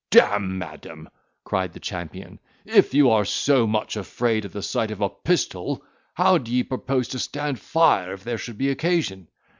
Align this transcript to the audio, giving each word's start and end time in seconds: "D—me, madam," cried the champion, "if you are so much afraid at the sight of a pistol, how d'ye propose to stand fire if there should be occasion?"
"D—me, 0.09 0.39
madam," 0.39 1.09
cried 1.43 1.73
the 1.73 1.79
champion, 1.79 2.39
"if 2.65 2.91
you 2.95 3.11
are 3.11 3.23
so 3.23 3.67
much 3.67 3.95
afraid 3.95 4.45
at 4.45 4.51
the 4.51 4.63
sight 4.63 4.89
of 4.89 4.99
a 4.99 5.09
pistol, 5.09 5.85
how 6.15 6.39
d'ye 6.39 6.63
propose 6.63 7.07
to 7.09 7.19
stand 7.19 7.59
fire 7.59 8.11
if 8.11 8.23
there 8.23 8.39
should 8.39 8.57
be 8.57 8.69
occasion?" 8.71 9.27